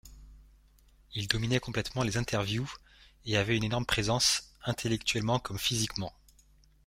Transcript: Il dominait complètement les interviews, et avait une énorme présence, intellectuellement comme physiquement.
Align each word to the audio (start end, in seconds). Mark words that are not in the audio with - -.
Il 1.13 1.27
dominait 1.27 1.59
complètement 1.59 2.01
les 2.01 2.17
interviews, 2.17 2.67
et 3.25 3.37
avait 3.37 3.55
une 3.55 3.63
énorme 3.63 3.85
présence, 3.85 4.51
intellectuellement 4.63 5.37
comme 5.37 5.59
physiquement. 5.59 6.11